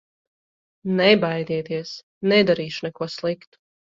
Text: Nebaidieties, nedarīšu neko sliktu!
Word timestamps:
Nebaidieties, 0.99 1.91
nedarīšu 2.33 2.87
neko 2.89 3.09
sliktu! 3.17 3.63